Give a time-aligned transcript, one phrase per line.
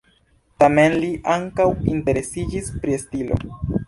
[0.61, 3.39] Tamen li ankaŭ interesiĝis pri stilo.